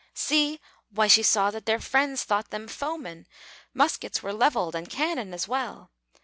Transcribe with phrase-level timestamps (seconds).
[0.15, 0.59] See!
[0.89, 3.27] why she saw that their friends thought them foemen;
[3.71, 5.91] Muskets were levelled, and cannon as well!